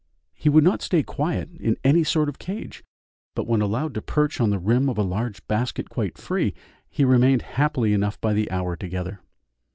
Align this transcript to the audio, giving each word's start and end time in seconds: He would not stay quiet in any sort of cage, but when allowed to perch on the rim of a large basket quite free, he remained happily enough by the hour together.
He 0.33 0.49
would 0.49 0.63
not 0.63 0.81
stay 0.81 1.03
quiet 1.03 1.51
in 1.59 1.77
any 1.83 2.03
sort 2.03 2.27
of 2.27 2.39
cage, 2.39 2.83
but 3.35 3.45
when 3.45 3.61
allowed 3.61 3.93
to 3.93 4.01
perch 4.01 4.41
on 4.41 4.49
the 4.49 4.57
rim 4.57 4.89
of 4.89 4.97
a 4.97 5.03
large 5.03 5.45
basket 5.47 5.91
quite 5.91 6.17
free, 6.17 6.55
he 6.89 7.05
remained 7.05 7.43
happily 7.43 7.93
enough 7.93 8.19
by 8.19 8.33
the 8.33 8.49
hour 8.49 8.75
together. 8.75 9.19